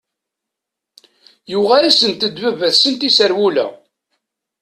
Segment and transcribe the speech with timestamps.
[1.51, 3.65] Yuɣ-asent-d baba-tsent iserwula.